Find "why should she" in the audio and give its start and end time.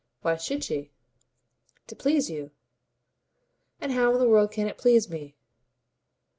0.23-0.89